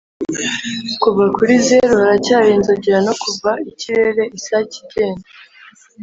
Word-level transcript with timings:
kuva 1.01 1.23
kuri 1.35 1.53
zeru, 1.65 1.93
haracyari 2.01 2.49
inzogera; 2.57 2.99
no 3.07 3.13
kuva 3.21 3.51
ikirere-isake 3.69 4.75
igenda 4.83 5.27